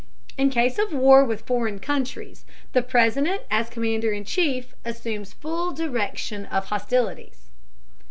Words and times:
In 0.35 0.49
case 0.49 0.79
of 0.79 0.91
war 0.93 1.23
with 1.23 1.45
foreign 1.45 1.77
countries, 1.77 2.43
the 2.73 2.81
President 2.81 3.43
as 3.51 3.69
commander 3.69 4.11
in 4.11 4.25
chief 4.25 4.73
assumes 4.83 5.33
full 5.33 5.73
direction 5.73 6.47
of 6.47 6.65
hostilities. 6.65 7.51